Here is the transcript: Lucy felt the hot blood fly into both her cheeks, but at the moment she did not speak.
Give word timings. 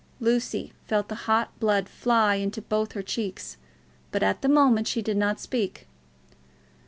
Lucy 0.19 0.73
felt 0.87 1.09
the 1.09 1.13
hot 1.29 1.51
blood 1.59 1.87
fly 1.87 2.33
into 2.33 2.59
both 2.59 2.93
her 2.93 3.03
cheeks, 3.03 3.57
but 4.09 4.23
at 4.23 4.41
the 4.41 4.49
moment 4.49 4.87
she 4.87 4.99
did 5.03 5.15
not 5.15 5.39
speak. 5.39 5.87